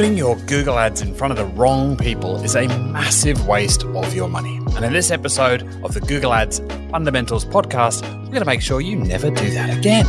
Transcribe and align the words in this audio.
Putting 0.00 0.16
your 0.16 0.36
Google 0.46 0.78
ads 0.78 1.02
in 1.02 1.14
front 1.14 1.30
of 1.30 1.36
the 1.36 1.44
wrong 1.44 1.94
people 1.94 2.42
is 2.42 2.56
a 2.56 2.66
massive 2.90 3.46
waste 3.46 3.84
of 3.84 4.14
your 4.14 4.30
money. 4.30 4.56
And 4.74 4.82
in 4.82 4.94
this 4.94 5.10
episode 5.10 5.60
of 5.84 5.92
the 5.92 6.00
Google 6.00 6.32
Ads 6.32 6.60
Fundamentals 6.90 7.44
podcast, 7.44 8.00
we're 8.00 8.28
going 8.28 8.38
to 8.38 8.46
make 8.46 8.62
sure 8.62 8.80
you 8.80 8.96
never 8.96 9.30
do 9.30 9.50
that 9.50 9.76
again. 9.76 10.06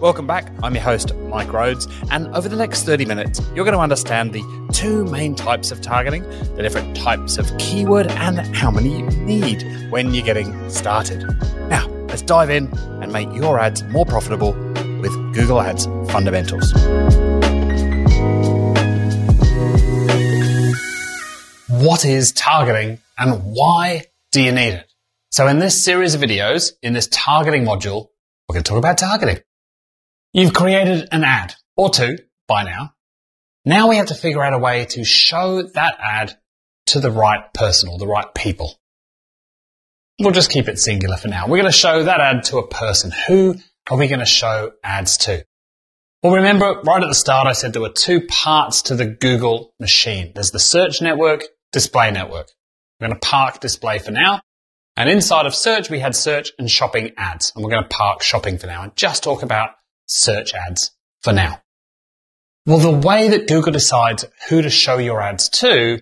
Welcome 0.00 0.26
back. 0.26 0.50
I'm 0.62 0.74
your 0.74 0.82
host, 0.82 1.14
Mike 1.28 1.52
Rhodes. 1.52 1.86
And 2.10 2.28
over 2.28 2.48
the 2.48 2.56
next 2.56 2.84
30 2.84 3.04
minutes, 3.04 3.42
you're 3.54 3.66
going 3.66 3.76
to 3.76 3.78
understand 3.78 4.32
the 4.32 4.42
two 4.72 5.04
main 5.04 5.34
types 5.34 5.70
of 5.70 5.82
targeting, 5.82 6.22
the 6.56 6.62
different 6.62 6.96
types 6.96 7.36
of 7.36 7.46
keyword, 7.58 8.06
and 8.06 8.38
how 8.56 8.70
many 8.70 9.00
you 9.00 9.06
need 9.20 9.90
when 9.90 10.14
you're 10.14 10.24
getting 10.24 10.70
started. 10.70 11.26
Now, 11.68 11.86
let's 12.08 12.22
dive 12.22 12.48
in 12.48 12.74
and 13.02 13.12
make 13.12 13.30
your 13.34 13.60
ads 13.60 13.82
more 13.82 14.06
profitable 14.06 14.54
with 15.02 15.12
Google 15.34 15.60
Ads 15.60 15.84
Fundamentals. 16.10 16.72
What 21.78 22.06
is 22.06 22.32
targeting 22.32 23.00
and 23.18 23.52
why 23.52 24.04
do 24.32 24.40
you 24.40 24.50
need 24.50 24.72
it? 24.72 24.90
So 25.30 25.46
in 25.46 25.58
this 25.58 25.84
series 25.84 26.14
of 26.14 26.22
videos, 26.22 26.72
in 26.82 26.94
this 26.94 27.06
targeting 27.08 27.64
module, 27.64 28.08
we're 28.48 28.54
going 28.54 28.64
to 28.64 28.68
talk 28.68 28.78
about 28.78 28.96
targeting. 28.96 29.42
You've 30.32 30.54
created 30.54 31.06
an 31.12 31.22
ad 31.22 31.54
or 31.76 31.90
two 31.90 32.16
by 32.48 32.62
now. 32.62 32.94
Now 33.66 33.90
we 33.90 33.96
have 33.96 34.06
to 34.06 34.14
figure 34.14 34.42
out 34.42 34.54
a 34.54 34.58
way 34.58 34.86
to 34.86 35.04
show 35.04 35.64
that 35.74 35.98
ad 36.02 36.38
to 36.86 37.00
the 37.00 37.10
right 37.10 37.52
person 37.52 37.90
or 37.90 37.98
the 37.98 38.06
right 38.06 38.32
people. 38.34 38.80
We'll 40.18 40.32
just 40.32 40.50
keep 40.50 40.68
it 40.68 40.78
singular 40.78 41.18
for 41.18 41.28
now. 41.28 41.46
We're 41.46 41.58
going 41.58 41.70
to 41.70 41.76
show 41.76 42.04
that 42.04 42.20
ad 42.20 42.44
to 42.44 42.56
a 42.56 42.66
person. 42.66 43.12
Who 43.26 43.56
are 43.90 43.98
we 43.98 44.08
going 44.08 44.20
to 44.20 44.24
show 44.24 44.72
ads 44.82 45.18
to? 45.18 45.44
Well, 46.22 46.32
remember 46.32 46.80
right 46.86 47.02
at 47.02 47.08
the 47.08 47.14
start, 47.14 47.46
I 47.46 47.52
said 47.52 47.74
there 47.74 47.82
were 47.82 47.90
two 47.90 48.26
parts 48.26 48.80
to 48.82 48.94
the 48.94 49.04
Google 49.04 49.74
machine. 49.78 50.32
There's 50.34 50.52
the 50.52 50.58
search 50.58 51.02
network, 51.02 51.44
display 51.76 52.10
network. 52.10 52.48
We're 52.98 53.08
going 53.08 53.20
to 53.20 53.28
park 53.28 53.60
display 53.60 53.98
for 53.98 54.10
now. 54.10 54.40
And 54.96 55.10
inside 55.10 55.44
of 55.44 55.54
search, 55.54 55.90
we 55.90 55.98
had 55.98 56.16
search 56.16 56.52
and 56.58 56.70
shopping 56.70 57.12
ads. 57.18 57.52
And 57.54 57.62
we're 57.62 57.70
going 57.70 57.82
to 57.82 57.88
park 57.90 58.22
shopping 58.22 58.56
for 58.56 58.66
now 58.66 58.82
and 58.82 58.96
just 58.96 59.22
talk 59.22 59.42
about 59.42 59.72
search 60.06 60.54
ads 60.54 60.92
for 61.22 61.34
now. 61.34 61.60
Well, 62.64 62.78
the 62.78 63.06
way 63.06 63.28
that 63.28 63.46
Google 63.46 63.72
decides 63.72 64.24
who 64.48 64.62
to 64.62 64.70
show 64.70 64.96
your 64.96 65.20
ads 65.20 65.50
to, 65.50 66.00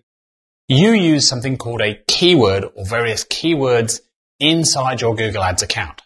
you 0.69 0.92
use 0.92 1.27
something 1.27 1.56
called 1.56 1.81
a 1.81 1.98
keyword 2.06 2.66
or 2.77 2.86
various 2.86 3.25
keywords 3.25 3.98
inside 4.38 5.00
your 5.00 5.16
Google 5.16 5.42
Ads 5.42 5.64
account. 5.64 6.03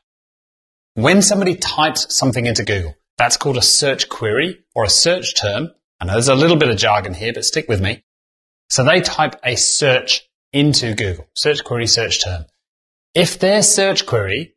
When 0.94 1.20
somebody 1.20 1.56
types 1.56 2.16
something 2.16 2.46
into 2.46 2.64
Google, 2.64 2.94
that's 3.18 3.36
called 3.36 3.58
a 3.58 3.62
search 3.62 4.08
query 4.08 4.60
or 4.74 4.84
a 4.84 4.88
search 4.88 5.38
term. 5.38 5.72
I 6.00 6.06
know 6.06 6.14
there's 6.14 6.28
a 6.28 6.34
little 6.34 6.56
bit 6.56 6.70
of 6.70 6.78
jargon 6.78 7.12
here, 7.12 7.34
but 7.34 7.44
stick 7.44 7.68
with 7.68 7.82
me. 7.82 8.02
So 8.70 8.84
they 8.84 9.00
type 9.00 9.36
a 9.44 9.56
search 9.56 10.28
into 10.52 10.94
Google, 10.94 11.26
search 11.34 11.64
query, 11.64 11.86
search 11.86 12.22
term. 12.22 12.44
If 13.14 13.38
their 13.38 13.62
search 13.62 14.06
query 14.06 14.54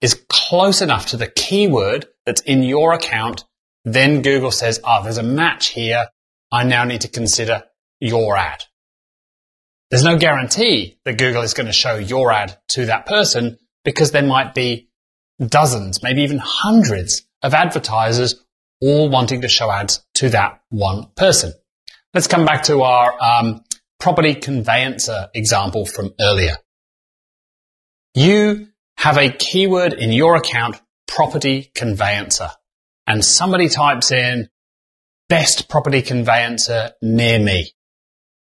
is 0.00 0.22
close 0.28 0.82
enough 0.82 1.06
to 1.06 1.16
the 1.16 1.28
keyword 1.28 2.06
that's 2.26 2.40
in 2.42 2.62
your 2.62 2.92
account, 2.92 3.44
then 3.84 4.22
Google 4.22 4.50
says, 4.50 4.80
ah, 4.84 4.98
oh, 5.00 5.04
there's 5.04 5.18
a 5.18 5.22
match 5.22 5.68
here. 5.68 6.06
I 6.50 6.64
now 6.64 6.84
need 6.84 7.02
to 7.02 7.08
consider 7.08 7.64
your 8.00 8.36
ad. 8.36 8.64
There's 9.90 10.04
no 10.04 10.16
guarantee 10.16 10.98
that 11.04 11.18
Google 11.18 11.42
is 11.42 11.54
going 11.54 11.66
to 11.66 11.72
show 11.72 11.96
your 11.96 12.32
ad 12.32 12.58
to 12.70 12.86
that 12.86 13.06
person 13.06 13.58
because 13.84 14.10
there 14.10 14.22
might 14.22 14.54
be 14.54 14.88
dozens, 15.44 16.02
maybe 16.02 16.22
even 16.22 16.40
hundreds 16.42 17.22
of 17.42 17.54
advertisers 17.54 18.42
all 18.80 19.08
wanting 19.08 19.42
to 19.42 19.48
show 19.48 19.70
ads 19.70 20.04
to 20.14 20.28
that 20.30 20.60
one 20.70 21.06
person. 21.16 21.52
Let's 22.14 22.26
come 22.26 22.44
back 22.44 22.64
to 22.64 22.82
our 22.82 23.14
um, 23.22 23.64
property 23.98 24.34
conveyancer 24.34 25.30
example 25.32 25.86
from 25.86 26.12
earlier. 26.20 26.56
You 28.14 28.68
have 28.98 29.16
a 29.16 29.30
keyword 29.30 29.94
in 29.94 30.12
your 30.12 30.36
account, 30.36 30.76
property 31.08 31.70
conveyancer, 31.74 32.50
and 33.06 33.24
somebody 33.24 33.70
types 33.70 34.12
in 34.12 34.50
best 35.30 35.70
property 35.70 36.02
conveyancer 36.02 36.90
near 37.00 37.38
me. 37.38 37.72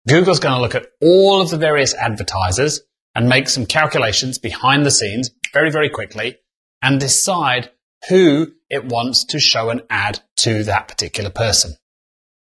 Google's 0.08 0.40
going 0.40 0.56
to 0.56 0.60
look 0.60 0.74
at 0.74 0.88
all 1.00 1.40
of 1.40 1.50
the 1.50 1.56
various 1.56 1.94
advertisers 1.94 2.80
and 3.14 3.28
make 3.28 3.48
some 3.48 3.66
calculations 3.66 4.38
behind 4.38 4.84
the 4.84 4.90
scenes 4.90 5.30
very, 5.52 5.70
very 5.70 5.88
quickly 5.88 6.36
and 6.82 6.98
decide 6.98 7.70
who 8.08 8.52
it 8.68 8.84
wants 8.84 9.22
to 9.26 9.38
show 9.38 9.70
an 9.70 9.82
ad 9.88 10.18
to 10.38 10.64
that 10.64 10.88
particular 10.88 11.30
person. 11.30 11.76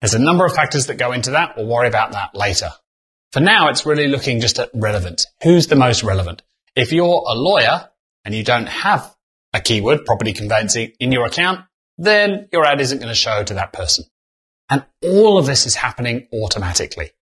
There's 0.02 0.14
a 0.14 0.18
number 0.18 0.44
of 0.44 0.52
factors 0.52 0.86
that 0.86 0.98
go 0.98 1.12
into 1.12 1.30
that. 1.30 1.56
We'll 1.56 1.68
worry 1.68 1.86
about 1.86 2.10
that 2.10 2.34
later. 2.34 2.70
For 3.30 3.38
now, 3.38 3.68
it's 3.68 3.86
really 3.86 4.08
looking 4.08 4.40
just 4.40 4.58
at 4.58 4.68
relevance. 4.74 5.26
Who's 5.44 5.68
the 5.68 5.76
most 5.76 6.02
relevant? 6.02 6.42
If 6.74 6.92
you're 6.92 7.06
a 7.06 7.34
lawyer 7.34 7.88
and 8.24 8.34
you 8.34 8.42
don't 8.42 8.66
have 8.66 9.14
a 9.54 9.60
keyword, 9.60 10.04
property 10.04 10.32
conveyancing, 10.32 10.92
in 10.98 11.12
your 11.12 11.26
account, 11.26 11.60
then 11.98 12.48
your 12.52 12.66
ad 12.66 12.80
isn't 12.80 12.98
going 12.98 13.10
to 13.10 13.14
show 13.14 13.44
to 13.44 13.54
that 13.54 13.72
person. 13.72 14.04
And 14.68 14.84
all 15.04 15.38
of 15.38 15.46
this 15.46 15.66
is 15.66 15.76
happening 15.76 16.26
automatically. 16.32 17.12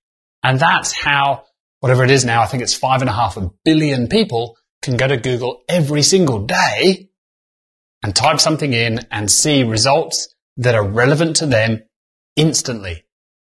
And 0.42 0.58
that's 0.58 0.92
how, 0.92 1.44
whatever 1.80 2.02
it 2.02 2.10
is 2.10 2.24
now, 2.24 2.40
I 2.40 2.46
think 2.46 2.62
it's 2.62 2.74
five 2.74 3.02
and 3.02 3.10
a 3.10 3.12
half 3.12 3.36
billion 3.62 4.08
people 4.08 4.56
can 4.80 4.96
go 4.96 5.06
to 5.06 5.18
Google 5.18 5.64
every 5.68 6.02
single 6.02 6.46
day 6.46 7.10
and 8.02 8.16
type 8.16 8.40
something 8.40 8.72
in 8.72 9.00
and 9.10 9.30
see 9.30 9.64
results 9.64 10.34
that 10.56 10.74
are 10.74 10.86
relevant 10.86 11.36
to 11.36 11.46
them 11.46 11.82
instantly. 12.40 13.04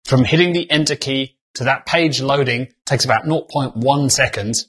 From 0.04 0.24
hitting 0.24 0.52
the 0.52 0.68
enter 0.68 0.96
key 0.96 1.38
to 1.54 1.64
that 1.64 1.86
page 1.86 2.20
loading 2.20 2.68
takes 2.84 3.04
about 3.04 3.24
0.1 3.24 4.10
seconds. 4.10 4.68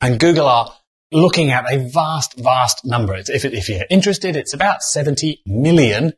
And 0.00 0.20
Google 0.20 0.46
are 0.46 0.74
looking 1.10 1.50
at 1.50 1.72
a 1.72 1.88
vast, 1.88 2.38
vast 2.38 2.84
number. 2.84 3.16
If, 3.16 3.44
if 3.44 3.68
you're 3.68 3.86
interested, 3.88 4.36
it's 4.36 4.52
about 4.52 4.82
70 4.82 5.42
million 5.46 6.12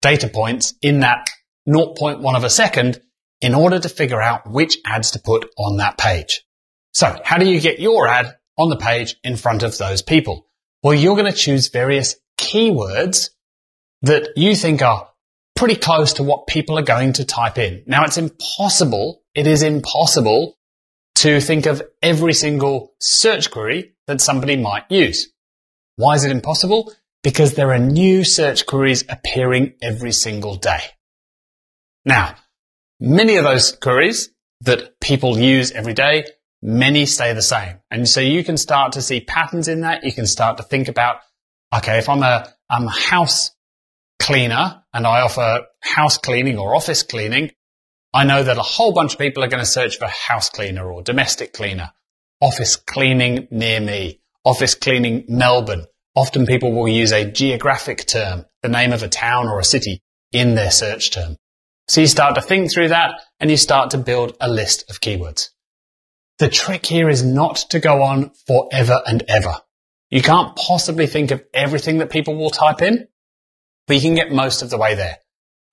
data 0.00 0.28
points 0.28 0.74
in 0.80 1.00
that 1.00 1.28
0.1 1.68 2.36
of 2.36 2.44
a 2.44 2.50
second 2.50 3.00
in 3.40 3.54
order 3.54 3.80
to 3.80 3.88
figure 3.88 4.22
out 4.22 4.48
which 4.48 4.78
ads 4.86 5.10
to 5.10 5.18
put 5.18 5.50
on 5.58 5.78
that 5.78 5.98
page. 5.98 6.44
So 6.92 7.18
how 7.24 7.38
do 7.38 7.46
you 7.46 7.60
get 7.60 7.80
your 7.80 8.06
ad 8.06 8.36
on 8.56 8.70
the 8.70 8.76
page 8.76 9.16
in 9.24 9.36
front 9.36 9.64
of 9.64 9.76
those 9.76 10.02
people? 10.02 10.46
Well, 10.84 10.94
you're 10.94 11.16
going 11.16 11.30
to 11.30 11.36
choose 11.36 11.68
various 11.68 12.14
keywords 12.38 13.30
that 14.02 14.28
you 14.36 14.54
think 14.54 14.82
are 14.82 15.10
pretty 15.56 15.74
close 15.74 16.12
to 16.14 16.22
what 16.22 16.46
people 16.46 16.78
are 16.78 16.82
going 16.82 17.14
to 17.14 17.24
type 17.24 17.58
in. 17.58 17.82
Now 17.86 18.04
it's 18.04 18.18
impossible, 18.18 19.22
it 19.34 19.46
is 19.46 19.62
impossible 19.62 20.56
to 21.16 21.40
think 21.40 21.66
of 21.66 21.82
every 22.02 22.34
single 22.34 22.92
search 23.00 23.50
query 23.50 23.94
that 24.06 24.20
somebody 24.20 24.56
might 24.56 24.84
use. 24.90 25.32
Why 25.96 26.14
is 26.14 26.24
it 26.24 26.30
impossible? 26.30 26.92
Because 27.22 27.54
there 27.54 27.72
are 27.72 27.78
new 27.78 28.22
search 28.22 28.66
queries 28.66 29.04
appearing 29.08 29.72
every 29.82 30.12
single 30.12 30.56
day. 30.56 30.80
Now, 32.04 32.36
many 33.00 33.36
of 33.36 33.44
those 33.44 33.72
queries 33.72 34.30
that 34.60 35.00
people 35.00 35.38
use 35.38 35.72
every 35.72 35.94
day, 35.94 36.26
many 36.62 37.06
stay 37.06 37.32
the 37.32 37.42
same. 37.42 37.78
And 37.90 38.06
so 38.06 38.20
you 38.20 38.44
can 38.44 38.58
start 38.58 38.92
to 38.92 39.02
see 39.02 39.20
patterns 39.20 39.68
in 39.68 39.80
that. 39.80 40.04
You 40.04 40.12
can 40.12 40.26
start 40.26 40.58
to 40.58 40.62
think 40.62 40.88
about, 40.88 41.16
okay, 41.74 41.98
if 41.98 42.08
I'm 42.08 42.22
a, 42.22 42.52
I'm 42.70 42.86
a 42.86 42.90
house 42.90 43.55
cleaner 44.18 44.82
and 44.92 45.06
I 45.06 45.20
offer 45.20 45.66
house 45.80 46.18
cleaning 46.18 46.58
or 46.58 46.74
office 46.74 47.02
cleaning, 47.02 47.50
I 48.12 48.24
know 48.24 48.42
that 48.42 48.58
a 48.58 48.62
whole 48.62 48.92
bunch 48.92 49.12
of 49.12 49.18
people 49.18 49.44
are 49.44 49.48
going 49.48 49.62
to 49.62 49.66
search 49.66 49.98
for 49.98 50.06
house 50.06 50.48
cleaner 50.48 50.90
or 50.90 51.02
domestic 51.02 51.52
cleaner, 51.52 51.92
office 52.40 52.76
cleaning 52.76 53.46
near 53.50 53.80
me, 53.80 54.20
office 54.44 54.74
cleaning 54.74 55.24
Melbourne. 55.28 55.84
Often 56.14 56.46
people 56.46 56.72
will 56.72 56.88
use 56.88 57.12
a 57.12 57.30
geographic 57.30 58.06
term, 58.06 58.46
the 58.62 58.68
name 58.68 58.92
of 58.92 59.02
a 59.02 59.08
town 59.08 59.48
or 59.48 59.60
a 59.60 59.64
city 59.64 60.00
in 60.32 60.54
their 60.54 60.70
search 60.70 61.10
term. 61.10 61.36
So 61.88 62.00
you 62.00 62.06
start 62.06 62.34
to 62.34 62.42
think 62.42 62.72
through 62.72 62.88
that 62.88 63.20
and 63.38 63.50
you 63.50 63.56
start 63.56 63.90
to 63.90 63.98
build 63.98 64.36
a 64.40 64.48
list 64.48 64.90
of 64.90 65.00
keywords. 65.00 65.50
The 66.38 66.48
trick 66.48 66.86
here 66.86 67.08
is 67.08 67.22
not 67.22 67.56
to 67.70 67.78
go 67.78 68.02
on 68.02 68.32
forever 68.46 69.02
and 69.06 69.22
ever. 69.28 69.54
You 70.10 70.22
can't 70.22 70.56
possibly 70.56 71.06
think 71.06 71.30
of 71.30 71.44
everything 71.52 71.98
that 71.98 72.10
people 72.10 72.36
will 72.36 72.50
type 72.50 72.82
in 72.82 73.08
but 73.86 73.96
you 73.96 74.02
can 74.02 74.14
get 74.14 74.32
most 74.32 74.62
of 74.62 74.70
the 74.70 74.78
way 74.78 74.94
there. 74.94 75.18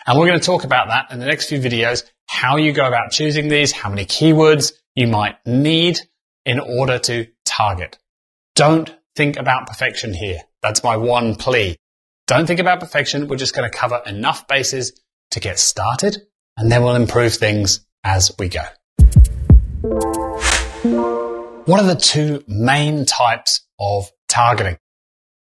And 0.06 0.20
we're 0.20 0.28
going 0.28 0.40
to 0.40 0.46
talk 0.46 0.64
about 0.64 0.88
that 0.90 1.12
in 1.12 1.20
the 1.20 1.26
next 1.26 1.48
few 1.48 1.60
videos, 1.60 2.04
how 2.28 2.58
you 2.58 2.72
go 2.72 2.86
about 2.86 3.12
choosing 3.12 3.48
these, 3.48 3.72
how 3.72 3.90
many 3.90 4.06
keywords 4.06 4.74
you 4.96 5.08
might 5.08 5.36
need 5.46 6.00
in 6.46 6.60
order 6.60 7.00
to 7.00 7.28
target. 7.46 7.98
Don't 8.56 8.94
think 9.16 9.38
about 9.38 9.68
perfection 9.68 10.14
here. 10.14 10.42
That's 10.62 10.84
my 10.84 10.98
one 10.98 11.36
plea. 11.36 11.78
Don't 12.28 12.46
think 12.46 12.60
about 12.60 12.80
perfection. 12.80 13.28
We're 13.28 13.38
just 13.38 13.56
going 13.56 13.70
to 13.70 13.76
cover 13.76 14.02
enough 14.06 14.48
bases 14.48 15.00
to 15.32 15.40
get 15.40 15.58
started 15.60 16.18
and 16.58 16.72
then 16.72 16.84
we'll 16.84 16.96
improve 16.96 17.34
things 17.34 17.86
as 18.04 18.32
we 18.38 18.50
go. 18.50 18.64
What 21.66 21.80
are 21.80 21.88
the 21.88 22.00
two 22.00 22.44
main 22.48 23.06
types 23.06 23.66
of 23.80 24.10
targeting? 24.28 24.78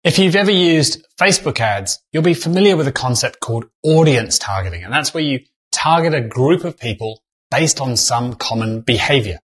If 0.03 0.19
you've 0.19 0.35
ever 0.35 0.51
used 0.51 1.05
Facebook 1.17 1.61
ads, 1.61 1.99
you'll 2.11 2.23
be 2.23 2.33
familiar 2.33 2.75
with 2.75 2.89
a 2.89 2.91
concept 2.91 3.39
called 3.39 3.69
audience 3.83 4.37
targeting. 4.37 4.83
And 4.83 4.91
that's 4.91 5.13
where 5.13 5.23
you 5.23 5.39
target 5.71 6.13
a 6.13 6.19
group 6.19 6.65
of 6.65 6.77
people 6.77 7.23
based 7.49 7.79
on 7.79 7.95
some 7.95 8.33
common 8.33 8.81
behavior. 8.81 9.39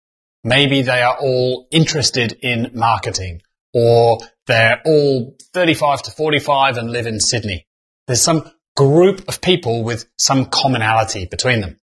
Maybe 0.45 0.83
they 0.83 1.03
are 1.03 1.17
all 1.21 1.67
interested 1.73 2.39
in 2.41 2.71
marketing 2.73 3.41
or 3.73 4.21
they're 4.47 4.81
all 4.87 5.37
35 5.55 6.03
to 6.03 6.11
45 6.13 6.77
and 6.77 6.93
live 6.93 7.09
in 7.09 7.19
Sydney. 7.19 7.67
There's 8.07 8.23
some 8.23 8.49
group 8.77 9.25
of 9.27 9.41
people 9.41 9.83
with 9.83 10.07
some 10.19 10.45
commonality 10.45 11.27
between 11.27 11.63
them. 11.63 11.81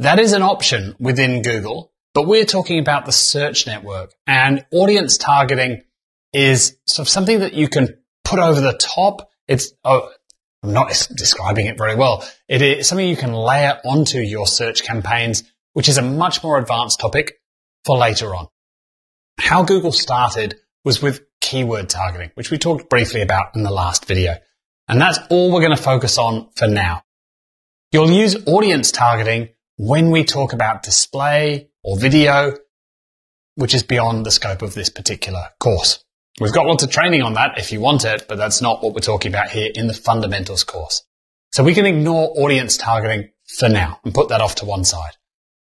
That 0.00 0.18
is 0.18 0.32
an 0.32 0.42
option 0.42 0.96
within 0.98 1.42
Google, 1.42 1.92
but 2.12 2.26
we're 2.26 2.44
talking 2.44 2.80
about 2.80 3.06
the 3.06 3.12
search 3.12 3.68
network 3.68 4.12
and 4.26 4.66
audience 4.72 5.16
targeting 5.16 5.82
is 6.34 6.76
sort 6.86 7.06
of 7.06 7.10
something 7.10 7.38
that 7.38 7.54
you 7.54 7.68
can 7.68 7.96
put 8.24 8.38
over 8.38 8.60
the 8.60 8.74
top. 8.74 9.30
It's, 9.48 9.72
oh, 9.84 10.10
I'm 10.62 10.72
not 10.72 11.08
describing 11.16 11.66
it 11.66 11.78
very 11.78 11.94
well. 11.94 12.26
It 12.48 12.60
is 12.60 12.88
something 12.88 13.08
you 13.08 13.16
can 13.16 13.32
layer 13.32 13.80
onto 13.84 14.18
your 14.18 14.46
search 14.46 14.82
campaigns, 14.82 15.44
which 15.72 15.88
is 15.88 15.96
a 15.96 16.02
much 16.02 16.42
more 16.42 16.58
advanced 16.58 17.00
topic 17.00 17.34
for 17.84 17.96
later 17.96 18.34
on. 18.34 18.48
How 19.38 19.62
Google 19.62 19.92
started 19.92 20.56
was 20.84 21.00
with 21.02 21.22
keyword 21.40 21.88
targeting, 21.88 22.30
which 22.34 22.50
we 22.50 22.58
talked 22.58 22.88
briefly 22.88 23.22
about 23.22 23.54
in 23.54 23.62
the 23.62 23.70
last 23.70 24.06
video. 24.06 24.34
And 24.88 25.00
that's 25.00 25.18
all 25.30 25.52
we're 25.52 25.60
going 25.60 25.76
to 25.76 25.82
focus 25.82 26.18
on 26.18 26.48
for 26.56 26.66
now. 26.66 27.02
You'll 27.92 28.10
use 28.10 28.46
audience 28.46 28.90
targeting 28.90 29.50
when 29.76 30.10
we 30.10 30.24
talk 30.24 30.52
about 30.52 30.82
display 30.82 31.68
or 31.82 31.98
video, 31.98 32.54
which 33.54 33.74
is 33.74 33.82
beyond 33.82 34.26
the 34.26 34.30
scope 34.30 34.62
of 34.62 34.74
this 34.74 34.88
particular 34.90 35.48
course. 35.60 36.03
We've 36.40 36.52
got 36.52 36.66
lots 36.66 36.82
of 36.82 36.90
training 36.90 37.22
on 37.22 37.34
that 37.34 37.58
if 37.58 37.70
you 37.70 37.80
want 37.80 38.04
it, 38.04 38.26
but 38.28 38.38
that's 38.38 38.60
not 38.60 38.82
what 38.82 38.92
we're 38.92 39.00
talking 39.00 39.30
about 39.30 39.50
here 39.50 39.70
in 39.72 39.86
the 39.86 39.94
fundamentals 39.94 40.64
course. 40.64 41.04
So 41.52 41.62
we 41.62 41.74
can 41.74 41.86
ignore 41.86 42.34
audience 42.36 42.76
targeting 42.76 43.30
for 43.46 43.68
now 43.68 44.00
and 44.04 44.12
put 44.12 44.30
that 44.30 44.40
off 44.40 44.56
to 44.56 44.64
one 44.64 44.82
side. 44.82 45.12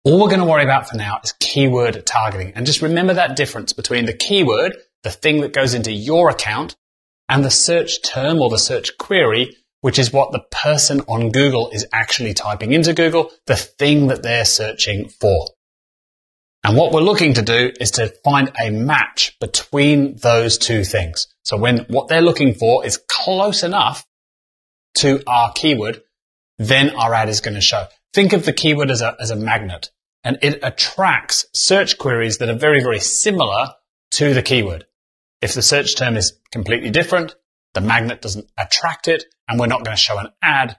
All 0.03 0.19
we're 0.21 0.27
going 0.27 0.41
to 0.41 0.45
worry 0.45 0.63
about 0.63 0.89
for 0.89 0.97
now 0.97 1.19
is 1.23 1.33
keyword 1.39 2.05
targeting. 2.05 2.51
And 2.55 2.65
just 2.65 2.81
remember 2.81 3.13
that 3.13 3.37
difference 3.37 3.71
between 3.71 4.05
the 4.05 4.13
keyword, 4.13 4.75
the 5.03 5.11
thing 5.11 5.39
that 5.41 5.53
goes 5.53 5.73
into 5.73 5.93
your 5.93 6.29
account, 6.29 6.75
and 7.29 7.45
the 7.45 7.51
search 7.51 8.01
term 8.01 8.41
or 8.41 8.49
the 8.49 8.57
search 8.57 8.97
query, 8.97 9.55
which 9.79 9.97
is 9.97 10.11
what 10.11 10.33
the 10.33 10.43
person 10.51 10.99
on 11.07 11.31
Google 11.31 11.69
is 11.69 11.85
actually 11.93 12.33
typing 12.33 12.73
into 12.73 12.93
Google, 12.93 13.31
the 13.45 13.55
thing 13.55 14.07
that 14.07 14.23
they're 14.23 14.43
searching 14.43 15.07
for. 15.07 15.47
And 16.63 16.77
what 16.77 16.91
we're 16.91 17.01
looking 17.01 17.35
to 17.35 17.41
do 17.41 17.71
is 17.79 17.91
to 17.91 18.13
find 18.23 18.51
a 18.59 18.69
match 18.69 19.37
between 19.39 20.17
those 20.17 20.57
two 20.57 20.83
things. 20.83 21.27
So 21.43 21.57
when 21.57 21.79
what 21.87 22.07
they're 22.07 22.21
looking 22.21 22.53
for 22.53 22.85
is 22.85 22.99
close 23.07 23.63
enough 23.63 24.05
to 24.95 25.21
our 25.25 25.53
keyword, 25.53 26.01
then 26.57 26.95
our 26.95 27.13
ad 27.13 27.29
is 27.29 27.41
going 27.41 27.55
to 27.55 27.61
show. 27.61 27.85
Think 28.13 28.33
of 28.33 28.45
the 28.45 28.53
keyword 28.53 28.91
as 28.91 29.01
a, 29.01 29.15
as 29.19 29.31
a 29.31 29.35
magnet 29.35 29.91
and 30.23 30.37
it 30.41 30.59
attracts 30.61 31.45
search 31.53 31.97
queries 31.97 32.39
that 32.39 32.49
are 32.49 32.57
very, 32.57 32.81
very 32.81 32.99
similar 32.99 33.69
to 34.11 34.33
the 34.33 34.41
keyword. 34.41 34.85
If 35.41 35.53
the 35.53 35.61
search 35.61 35.95
term 35.95 36.17
is 36.17 36.37
completely 36.51 36.89
different, 36.89 37.35
the 37.73 37.81
magnet 37.81 38.21
doesn't 38.21 38.49
attract 38.57 39.07
it 39.07 39.23
and 39.47 39.59
we're 39.59 39.67
not 39.67 39.85
going 39.85 39.95
to 39.95 40.01
show 40.01 40.17
an 40.17 40.29
ad 40.41 40.77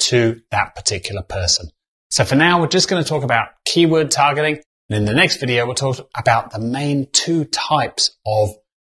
to 0.00 0.42
that 0.50 0.74
particular 0.74 1.22
person. 1.22 1.70
So 2.10 2.24
for 2.24 2.34
now, 2.34 2.60
we're 2.60 2.66
just 2.66 2.90
going 2.90 3.02
to 3.02 3.08
talk 3.08 3.22
about 3.22 3.48
keyword 3.64 4.10
targeting 4.10 4.60
and 4.92 4.98
in 4.98 5.04
the 5.06 5.18
next 5.18 5.38
video, 5.38 5.64
we'll 5.64 5.74
talk 5.74 6.06
about 6.14 6.50
the 6.50 6.58
main 6.58 7.06
two 7.12 7.46
types 7.46 8.14
of 8.26 8.50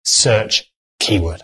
search 0.04 0.70
keyword. 1.00 1.40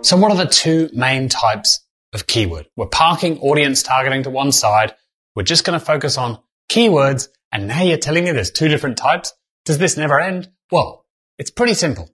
So 0.00 0.16
what 0.16 0.30
are 0.30 0.36
the 0.38 0.48
two 0.50 0.88
main 0.94 1.28
types 1.28 1.86
of 2.14 2.26
keyword? 2.26 2.68
We're 2.74 2.86
parking 2.86 3.38
audience 3.40 3.82
targeting 3.82 4.22
to 4.22 4.30
one 4.30 4.50
side. 4.50 4.94
We're 5.36 5.42
just 5.42 5.66
going 5.66 5.78
to 5.78 5.84
focus 5.84 6.16
on 6.16 6.38
keywords. 6.70 7.28
And 7.52 7.68
now 7.68 7.82
you're 7.82 7.98
telling 7.98 8.24
me 8.24 8.32
there's 8.32 8.50
two 8.50 8.68
different 8.68 8.96
types. 8.96 9.34
Does 9.66 9.76
this 9.76 9.98
never 9.98 10.18
end? 10.18 10.48
Well, 10.70 11.04
it's 11.36 11.50
pretty 11.50 11.74
simple. 11.74 12.08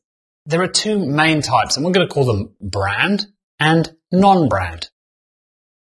There 0.47 0.63
are 0.63 0.67
two 0.67 1.07
main 1.07 1.43
types 1.43 1.77
and 1.77 1.87
we're 1.87 1.93
going 1.93 2.09
to 2.09 2.13
call 2.13 2.25
them 2.25 2.57
brand 2.61 3.29
and 3.61 3.89
non-brand. 4.11 4.91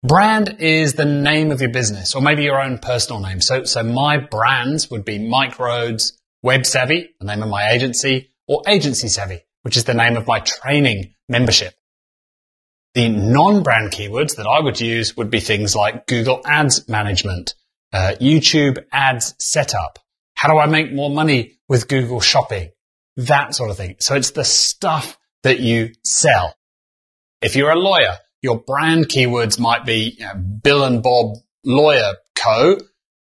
Brand 0.01 0.57
is 0.59 0.93
the 0.93 1.03
name 1.03 1.51
of 1.51 1.59
your 1.59 1.71
business 1.71 2.15
or 2.15 2.21
maybe 2.21 2.43
your 2.43 2.61
own 2.61 2.77
personal 2.77 3.19
name. 3.19 3.41
So, 3.41 3.65
so 3.65 3.83
my 3.83 4.17
brands 4.17 4.89
would 4.89 5.03
be 5.03 5.19
Mike 5.19 5.59
Rhodes, 5.59 6.17
Web 6.41 6.65
Savvy, 6.65 7.09
the 7.19 7.25
name 7.25 7.43
of 7.43 7.49
my 7.49 7.71
agency, 7.71 8.31
or 8.47 8.63
Agency 8.65 9.09
Savvy, 9.09 9.41
which 9.63 9.75
is 9.75 9.83
the 9.83 9.93
name 9.93 10.15
of 10.15 10.25
my 10.25 10.39
training 10.39 11.15
membership. 11.27 11.75
The 12.93 13.09
non-brand 13.09 13.91
keywords 13.91 14.37
that 14.37 14.47
I 14.47 14.61
would 14.61 14.79
use 14.79 15.17
would 15.17 15.29
be 15.29 15.41
things 15.41 15.75
like 15.75 16.07
Google 16.07 16.41
Ads 16.45 16.87
Management, 16.87 17.55
uh, 17.91 18.13
YouTube 18.21 18.81
Ads 18.93 19.35
Setup. 19.37 19.99
How 20.33 20.49
do 20.49 20.57
I 20.57 20.65
make 20.65 20.93
more 20.93 21.09
money 21.09 21.59
with 21.67 21.89
Google 21.89 22.21
Shopping? 22.21 22.71
That 23.17 23.53
sort 23.53 23.69
of 23.69 23.75
thing. 23.75 23.97
So 23.99 24.15
it's 24.15 24.31
the 24.31 24.45
stuff 24.45 25.17
that 25.43 25.59
you 25.59 25.91
sell. 26.05 26.55
If 27.41 27.57
you're 27.57 27.71
a 27.71 27.77
lawyer, 27.77 28.17
your 28.41 28.59
brand 28.59 29.07
keywords 29.07 29.59
might 29.59 29.85
be 29.85 30.15
you 30.17 30.25
know, 30.25 30.35
Bill 30.35 30.83
and 30.83 31.03
Bob 31.03 31.37
Lawyer 31.65 32.13
Co. 32.35 32.77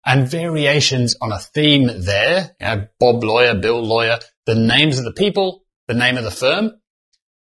and 0.05 0.27
variations 0.27 1.15
on 1.21 1.31
a 1.31 1.39
theme 1.39 1.89
there. 2.01 2.55
You 2.59 2.65
know, 2.65 2.87
Bob 2.99 3.23
Lawyer, 3.23 3.55
Bill 3.55 3.81
Lawyer, 3.81 4.19
the 4.45 4.55
names 4.55 4.97
of 4.97 5.05
the 5.05 5.13
people, 5.13 5.63
the 5.87 5.93
name 5.93 6.17
of 6.17 6.23
the 6.23 6.31
firm. 6.31 6.71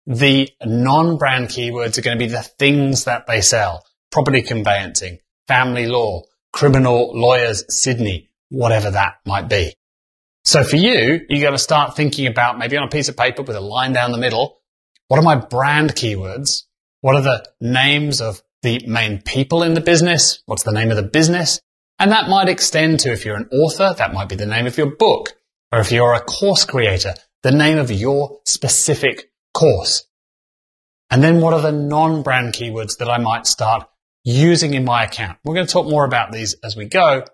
The 0.07 0.51
non-brand 0.65 1.49
keywords 1.49 1.97
are 1.97 2.03
going 2.03 2.19
to 2.19 2.25
be 2.25 2.31
the 2.31 2.43
things 2.43 3.05
that 3.05 3.27
they 3.27 3.41
sell. 3.41 3.85
Property 4.11 4.43
conveyancing, 4.43 5.19
family 5.47 5.87
law, 5.87 6.23
criminal 6.53 7.13
lawyers, 7.19 7.65
Sydney, 7.69 8.31
whatever 8.51 8.91
that 8.91 9.15
might 9.25 9.49
be. 9.49 9.75
So 10.45 10.65
for 10.65 10.77
you, 10.77 11.21
you 11.29 11.41
got 11.41 11.53
to 11.53 11.59
start 11.59 11.97
thinking 11.97 12.27
about 12.27 12.59
maybe 12.59 12.77
on 12.77 12.83
a 12.83 12.91
piece 12.91 13.09
of 13.09 13.17
paper 13.17 13.43
with 13.43 13.57
a 13.57 13.61
line 13.61 13.93
down 13.93 14.13
the 14.13 14.19
middle. 14.19 14.59
What 15.07 15.19
are 15.19 15.23
my 15.23 15.37
brand 15.37 15.95
keywords? 15.95 16.65
What 17.03 17.17
are 17.17 17.23
the 17.23 17.45
names 17.61 18.21
of 18.21 18.43
the 18.63 18.81
main 18.87 19.23
people 19.23 19.65
in 19.65 19.75
the 19.75 19.81
business? 19.81 20.41
What's 20.47 20.63
the 20.63 20.71
name 20.71 20.91
of 20.91 20.97
the 20.97 21.03
business? 21.03 21.61
And 21.99 22.13
that 22.13 22.29
might 22.29 22.49
extend 22.49 23.01
to 23.01 23.13
if 23.13 23.25
you're 23.25 23.37
an 23.37 23.49
author, 23.53 23.93
that 23.99 24.15
might 24.15 24.29
be 24.29 24.37
the 24.37 24.47
name 24.47 24.67
of 24.67 24.79
your 24.79 24.95
book. 24.95 25.33
Or 25.73 25.81
if 25.81 25.91
you're 25.91 26.15
a 26.15 26.21
course 26.21 26.65
creator, 26.65 27.15
the 27.43 27.51
name 27.51 27.79
of 27.79 27.91
your 27.91 28.39
specific 28.45 29.33
course. 29.53 30.07
And 31.11 31.25
then 31.25 31.41
what 31.41 31.55
are 31.55 31.61
the 31.61 31.73
non-brand 31.73 32.55
keywords 32.55 32.99
that 32.99 33.11
I 33.11 33.19
might 33.19 33.49
start 33.49 33.89
using 34.23 34.73
in 34.75 34.85
my 34.85 35.03
account? 35.03 35.39
We're 35.45 35.55
going 35.55 35.67
to 35.67 35.73
talk 35.73 35.89
more 35.89 36.05
about 36.05 36.31
these 36.31 36.55
as 36.63 36.77
we 36.77 36.85
go, 36.85 37.25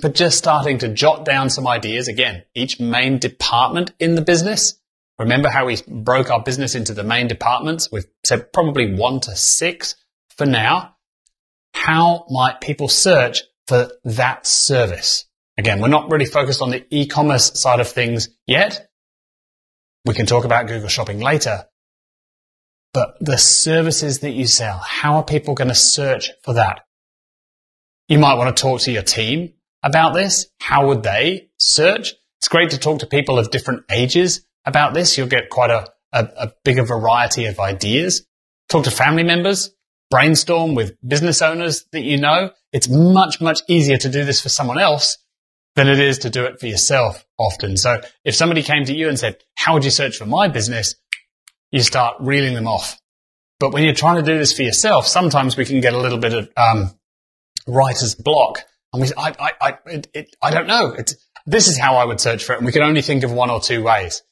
but 0.00 0.14
just 0.14 0.38
starting 0.38 0.78
to 0.78 0.88
jot 0.88 1.26
down 1.26 1.50
some 1.50 1.66
ideas. 1.68 2.08
Again, 2.08 2.44
each 2.54 2.80
main 2.80 3.18
department 3.18 3.92
in 3.98 4.14
the 4.14 4.22
business 4.22 4.80
Remember 5.18 5.48
how 5.48 5.66
we 5.66 5.78
broke 5.88 6.30
our 6.30 6.42
business 6.42 6.74
into 6.74 6.92
the 6.92 7.02
main 7.02 7.26
departments? 7.26 7.90
We've 7.90 8.06
said 8.24 8.52
probably 8.52 8.94
one 8.94 9.20
to 9.20 9.34
six 9.34 9.94
for 10.36 10.44
now. 10.46 10.96
How 11.72 12.26
might 12.28 12.60
people 12.60 12.88
search 12.88 13.42
for 13.66 13.90
that 14.04 14.46
service? 14.46 15.24
Again, 15.58 15.80
we're 15.80 15.88
not 15.88 16.10
really 16.10 16.26
focused 16.26 16.60
on 16.60 16.70
the 16.70 16.84
e-commerce 16.90 17.58
side 17.58 17.80
of 17.80 17.88
things 17.88 18.28
yet. 18.46 18.88
We 20.04 20.14
can 20.14 20.26
talk 20.26 20.44
about 20.44 20.68
Google 20.68 20.88
Shopping 20.88 21.20
later. 21.20 21.64
But 22.92 23.16
the 23.20 23.38
services 23.38 24.20
that 24.20 24.32
you 24.32 24.46
sell, 24.46 24.78
how 24.78 25.16
are 25.16 25.24
people 25.24 25.54
going 25.54 25.68
to 25.68 25.74
search 25.74 26.30
for 26.44 26.54
that? 26.54 26.82
You 28.08 28.18
might 28.18 28.34
want 28.34 28.54
to 28.54 28.60
talk 28.60 28.82
to 28.82 28.92
your 28.92 29.02
team 29.02 29.54
about 29.82 30.14
this. 30.14 30.46
How 30.60 30.88
would 30.88 31.02
they 31.02 31.48
search? 31.58 32.14
It's 32.38 32.48
great 32.48 32.70
to 32.70 32.78
talk 32.78 33.00
to 33.00 33.06
people 33.06 33.38
of 33.38 33.50
different 33.50 33.84
ages 33.90 34.45
about 34.66 34.92
this. 34.92 35.16
You'll 35.16 35.28
get 35.28 35.48
quite 35.48 35.70
a, 35.70 35.88
a, 36.12 36.28
a 36.36 36.52
bigger 36.64 36.84
variety 36.84 37.46
of 37.46 37.58
ideas. 37.58 38.26
Talk 38.68 38.84
to 38.84 38.90
family 38.90 39.22
members, 39.22 39.70
brainstorm 40.10 40.74
with 40.74 40.96
business 41.06 41.40
owners 41.40 41.84
that 41.92 42.02
you 42.02 42.18
know. 42.18 42.50
It's 42.72 42.88
much, 42.88 43.40
much 43.40 43.60
easier 43.68 43.96
to 43.96 44.08
do 44.08 44.24
this 44.24 44.40
for 44.40 44.48
someone 44.48 44.78
else 44.78 45.18
than 45.76 45.88
it 45.88 46.00
is 46.00 46.18
to 46.18 46.30
do 46.30 46.44
it 46.44 46.58
for 46.58 46.66
yourself 46.66 47.24
often. 47.38 47.76
So 47.76 48.00
if 48.24 48.34
somebody 48.34 48.62
came 48.62 48.84
to 48.84 48.94
you 48.94 49.08
and 49.08 49.18
said, 49.18 49.36
how 49.54 49.74
would 49.74 49.84
you 49.84 49.90
search 49.90 50.16
for 50.16 50.26
my 50.26 50.48
business? 50.48 50.96
You 51.70 51.80
start 51.80 52.16
reeling 52.20 52.54
them 52.54 52.66
off. 52.66 52.98
But 53.60 53.72
when 53.72 53.84
you're 53.84 53.94
trying 53.94 54.16
to 54.16 54.22
do 54.22 54.38
this 54.38 54.52
for 54.52 54.62
yourself, 54.62 55.06
sometimes 55.06 55.56
we 55.56 55.64
can 55.64 55.80
get 55.80 55.94
a 55.94 55.98
little 55.98 56.18
bit 56.18 56.34
of 56.34 56.48
um, 56.56 56.90
writer's 57.66 58.14
block. 58.14 58.60
And 58.92 59.02
we, 59.02 59.08
I, 59.16 59.34
I, 59.38 59.52
I, 59.60 59.78
it, 59.86 60.08
it, 60.14 60.36
I 60.42 60.50
don't 60.50 60.66
know. 60.66 60.94
It's, 60.96 61.16
this 61.46 61.68
is 61.68 61.78
how 61.78 61.96
I 61.96 62.04
would 62.04 62.20
search 62.20 62.44
for 62.44 62.54
it. 62.54 62.56
And 62.56 62.66
we 62.66 62.72
can 62.72 62.82
only 62.82 63.02
think 63.02 63.22
of 63.22 63.32
one 63.32 63.50
or 63.50 63.60
two 63.60 63.82
ways. 63.82 64.22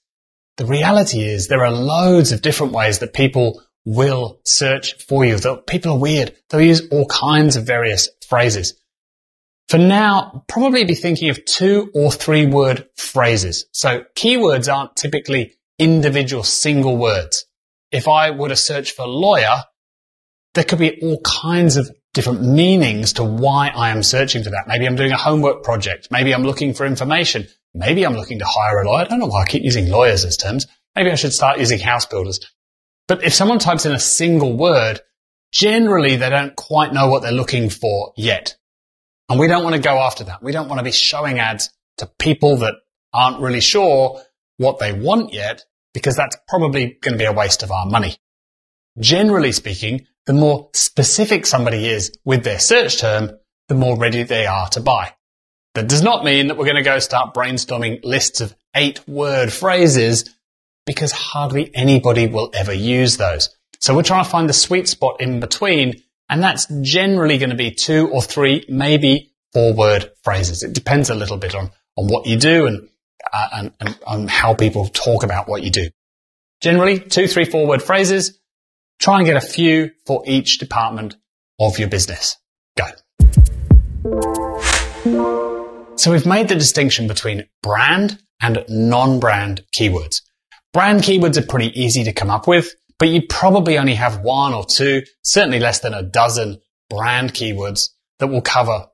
The 0.56 0.66
reality 0.66 1.20
is 1.20 1.48
there 1.48 1.64
are 1.64 1.72
loads 1.72 2.32
of 2.32 2.42
different 2.42 2.72
ways 2.72 3.00
that 3.00 3.12
people 3.12 3.62
will 3.84 4.40
search 4.44 4.94
for 4.94 5.24
you. 5.24 5.38
People 5.66 5.92
are 5.92 5.98
weird. 5.98 6.34
They'll 6.48 6.60
use 6.60 6.88
all 6.90 7.06
kinds 7.06 7.56
of 7.56 7.66
various 7.66 8.08
phrases. 8.28 8.74
For 9.68 9.78
now, 9.78 10.44
probably 10.46 10.84
be 10.84 10.94
thinking 10.94 11.30
of 11.30 11.44
two 11.44 11.90
or 11.94 12.12
three 12.12 12.46
word 12.46 12.86
phrases. 12.96 13.66
So 13.72 14.04
keywords 14.14 14.72
aren't 14.72 14.96
typically 14.96 15.54
individual 15.78 16.44
single 16.44 16.96
words. 16.96 17.46
If 17.90 18.06
I 18.06 18.30
were 18.30 18.48
to 18.48 18.56
search 18.56 18.92
for 18.92 19.06
lawyer, 19.06 19.62
there 20.54 20.64
could 20.64 20.78
be 20.78 21.00
all 21.02 21.20
kinds 21.22 21.76
of 21.76 21.90
different 22.12 22.42
meanings 22.42 23.14
to 23.14 23.24
why 23.24 23.68
I 23.68 23.90
am 23.90 24.02
searching 24.02 24.44
for 24.44 24.50
that. 24.50 24.64
Maybe 24.68 24.86
I'm 24.86 24.96
doing 24.96 25.12
a 25.12 25.16
homework 25.16 25.64
project. 25.64 26.08
Maybe 26.10 26.32
I'm 26.32 26.44
looking 26.44 26.74
for 26.74 26.86
information. 26.86 27.48
Maybe 27.74 28.04
I'm 28.04 28.14
looking 28.14 28.38
to 28.38 28.46
hire 28.46 28.80
a 28.80 28.86
lawyer. 28.86 29.02
I 29.02 29.04
don't 29.04 29.18
know 29.18 29.26
why 29.26 29.42
I 29.42 29.46
keep 29.46 29.64
using 29.64 29.88
lawyers 29.88 30.24
as 30.24 30.36
terms. 30.36 30.66
Maybe 30.94 31.10
I 31.10 31.16
should 31.16 31.32
start 31.32 31.58
using 31.58 31.80
house 31.80 32.06
builders. 32.06 32.40
But 33.08 33.24
if 33.24 33.34
someone 33.34 33.58
types 33.58 33.84
in 33.84 33.92
a 33.92 33.98
single 33.98 34.56
word, 34.56 35.00
generally 35.52 36.16
they 36.16 36.30
don't 36.30 36.54
quite 36.54 36.92
know 36.92 37.08
what 37.08 37.22
they're 37.22 37.32
looking 37.32 37.70
for 37.70 38.12
yet. 38.16 38.56
And 39.28 39.40
we 39.40 39.48
don't 39.48 39.64
want 39.64 39.74
to 39.74 39.82
go 39.82 39.98
after 39.98 40.24
that. 40.24 40.42
We 40.42 40.52
don't 40.52 40.68
want 40.68 40.78
to 40.78 40.84
be 40.84 40.92
showing 40.92 41.38
ads 41.38 41.70
to 41.98 42.10
people 42.18 42.58
that 42.58 42.74
aren't 43.12 43.40
really 43.40 43.60
sure 43.60 44.20
what 44.56 44.78
they 44.78 44.92
want 44.92 45.32
yet 45.32 45.64
because 45.92 46.16
that's 46.16 46.36
probably 46.48 46.98
going 47.00 47.14
to 47.14 47.18
be 47.18 47.24
a 47.24 47.32
waste 47.32 47.62
of 47.62 47.72
our 47.72 47.86
money. 47.86 48.16
Generally 48.98 49.52
speaking, 49.52 50.06
the 50.26 50.32
more 50.32 50.70
specific 50.72 51.46
somebody 51.46 51.86
is 51.86 52.16
with 52.24 52.44
their 52.44 52.58
search 52.58 52.98
term, 53.00 53.30
the 53.68 53.74
more 53.74 53.98
ready 53.98 54.22
they 54.22 54.46
are 54.46 54.68
to 54.70 54.80
buy. 54.80 55.14
That 55.74 55.88
does 55.88 56.02
not 56.02 56.24
mean 56.24 56.48
that 56.48 56.56
we're 56.56 56.66
going 56.66 56.76
to 56.76 56.82
go 56.82 56.98
start 57.00 57.34
brainstorming 57.34 58.04
lists 58.04 58.40
of 58.40 58.54
eight 58.76 59.06
word 59.08 59.52
phrases 59.52 60.32
because 60.86 61.10
hardly 61.10 61.74
anybody 61.74 62.26
will 62.28 62.50
ever 62.54 62.72
use 62.72 63.16
those. 63.16 63.54
So 63.80 63.94
we're 63.94 64.02
trying 64.02 64.24
to 64.24 64.30
find 64.30 64.48
the 64.48 64.54
sweet 64.54 64.88
spot 64.88 65.20
in 65.20 65.40
between 65.40 66.02
and 66.30 66.42
that's 66.42 66.66
generally 66.80 67.38
going 67.38 67.50
to 67.50 67.56
be 67.56 67.70
two 67.70 68.08
or 68.08 68.22
three, 68.22 68.64
maybe 68.68 69.32
four 69.52 69.74
word 69.74 70.10
phrases. 70.22 70.62
It 70.62 70.72
depends 70.72 71.10
a 71.10 71.14
little 71.14 71.36
bit 71.36 71.54
on, 71.54 71.70
on 71.96 72.08
what 72.08 72.26
you 72.26 72.36
do 72.36 72.66
and, 72.66 72.88
uh, 73.32 73.48
and, 73.52 73.72
and 73.80 73.98
on 74.06 74.28
how 74.28 74.54
people 74.54 74.86
talk 74.86 75.22
about 75.22 75.48
what 75.48 75.62
you 75.62 75.70
do. 75.70 75.90
Generally, 76.60 77.00
two, 77.00 77.26
three, 77.26 77.44
four 77.44 77.66
word 77.66 77.82
phrases. 77.82 78.38
Try 79.00 79.18
and 79.18 79.26
get 79.26 79.36
a 79.36 79.40
few 79.40 79.90
for 80.06 80.22
each 80.24 80.58
department 80.58 81.16
of 81.58 81.78
your 81.78 81.88
business. 81.88 82.36
Go. 82.76 82.86
So 85.96 86.10
we've 86.10 86.26
made 86.26 86.48
the 86.48 86.56
distinction 86.56 87.06
between 87.06 87.48
brand 87.62 88.18
and 88.42 88.64
non-brand 88.68 89.64
keywords. 89.74 90.22
Brand 90.72 91.00
keywords 91.00 91.36
are 91.36 91.46
pretty 91.46 91.68
easy 91.80 92.02
to 92.04 92.12
come 92.12 92.30
up 92.30 92.48
with, 92.48 92.74
but 92.98 93.08
you 93.08 93.22
probably 93.28 93.78
only 93.78 93.94
have 93.94 94.18
one 94.20 94.52
or 94.52 94.64
two, 94.64 95.02
certainly 95.22 95.60
less 95.60 95.78
than 95.80 95.94
a 95.94 96.02
dozen 96.02 96.60
brand 96.90 97.32
keywords 97.32 97.90
that 98.18 98.26
will 98.26 98.42
cover 98.42 98.86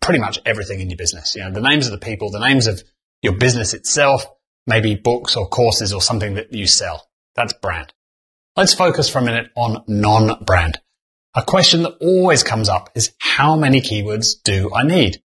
pretty 0.00 0.18
much 0.18 0.40
everything 0.44 0.80
in 0.80 0.90
your 0.90 0.96
business. 0.96 1.36
You 1.36 1.44
know, 1.44 1.52
the 1.52 1.60
names 1.60 1.86
of 1.86 1.92
the 1.92 2.04
people, 2.04 2.30
the 2.30 2.40
names 2.40 2.66
of 2.66 2.82
your 3.22 3.36
business 3.36 3.72
itself, 3.72 4.26
maybe 4.66 4.96
books 4.96 5.36
or 5.36 5.48
courses 5.48 5.92
or 5.92 6.02
something 6.02 6.34
that 6.34 6.52
you 6.52 6.66
sell. 6.66 7.06
That's 7.36 7.52
brand. 7.52 7.92
Let's 8.56 8.74
focus 8.74 9.08
for 9.08 9.20
a 9.20 9.22
minute 9.22 9.50
on 9.56 9.84
non-brand. 9.86 10.80
A 11.34 11.42
question 11.42 11.82
that 11.82 11.96
always 12.00 12.42
comes 12.42 12.68
up 12.68 12.90
is 12.94 13.12
how 13.18 13.56
many 13.56 13.80
keywords 13.80 14.34
do 14.44 14.72
I 14.74 14.82
need? 14.84 15.20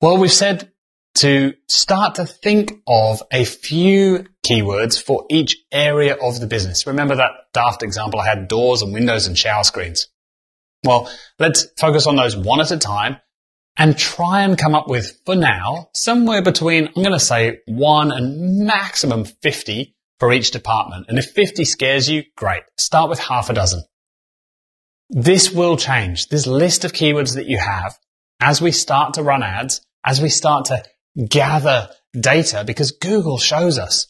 Well, 0.00 0.16
we've 0.16 0.32
said 0.32 0.72
to 1.16 1.52
start 1.68 2.14
to 2.14 2.24
think 2.24 2.80
of 2.86 3.22
a 3.30 3.44
few 3.44 4.24
keywords 4.46 5.02
for 5.02 5.26
each 5.28 5.58
area 5.70 6.14
of 6.14 6.40
the 6.40 6.46
business. 6.46 6.86
Remember 6.86 7.16
that 7.16 7.32
daft 7.52 7.82
example 7.82 8.18
I 8.18 8.26
had 8.26 8.48
doors 8.48 8.80
and 8.80 8.94
windows 8.94 9.26
and 9.26 9.36
shower 9.36 9.62
screens. 9.62 10.08
Well, 10.84 11.10
let's 11.38 11.66
focus 11.78 12.06
on 12.06 12.16
those 12.16 12.34
one 12.34 12.62
at 12.62 12.70
a 12.70 12.78
time 12.78 13.18
and 13.76 13.98
try 13.98 14.40
and 14.40 14.56
come 14.56 14.74
up 14.74 14.88
with, 14.88 15.20
for 15.26 15.36
now, 15.36 15.90
somewhere 15.94 16.40
between, 16.40 16.86
I'm 16.86 17.02
going 17.02 17.12
to 17.12 17.20
say 17.20 17.58
one 17.66 18.10
and 18.10 18.64
maximum 18.66 19.26
50 19.26 19.94
for 20.18 20.32
each 20.32 20.50
department. 20.50 21.06
And 21.08 21.18
if 21.18 21.32
50 21.32 21.66
scares 21.66 22.08
you, 22.08 22.22
great. 22.36 22.62
Start 22.78 23.10
with 23.10 23.18
half 23.18 23.50
a 23.50 23.54
dozen. 23.54 23.84
This 25.10 25.50
will 25.50 25.76
change. 25.76 26.28
This 26.28 26.46
list 26.46 26.86
of 26.86 26.92
keywords 26.92 27.34
that 27.34 27.46
you 27.46 27.58
have 27.58 27.98
as 28.40 28.62
we 28.62 28.72
start 28.72 29.14
to 29.14 29.22
run 29.22 29.42
ads, 29.42 29.82
as 30.04 30.20
we 30.20 30.28
start 30.28 30.66
to 30.66 30.82
gather 31.28 31.90
data, 32.18 32.64
because 32.66 32.92
Google 32.92 33.38
shows 33.38 33.78
us 33.78 34.06